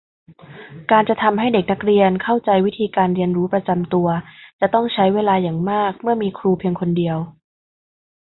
[0.91, 4.07] การจะทำให้เด็กนักเรียนเข้าใจวิธีการเรียนรู้ประจำตัว
[4.59, 7.17] จะต้องใช้เวลาอย่างมากเมื่อมีครูเพียงคนเดียว